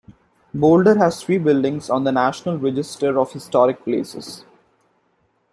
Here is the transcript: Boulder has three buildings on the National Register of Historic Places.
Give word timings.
Boulder 0.51 0.97
has 0.97 1.21
three 1.23 1.37
buildings 1.37 1.87
on 1.87 2.05
the 2.05 2.11
National 2.11 2.57
Register 2.57 3.19
of 3.19 3.31
Historic 3.33 3.83
Places. 3.83 4.43